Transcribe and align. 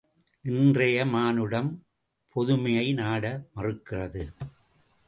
இன்றைய 0.45 1.05
மானுடம் 1.05 1.69
பொதுமையை 2.35 2.93
நாட 2.93 3.45
மறுக்கிறது. 3.55 4.23